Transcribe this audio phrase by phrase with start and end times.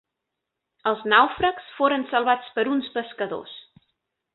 [0.91, 3.57] Els nàufrags foren salvats per uns pescadors.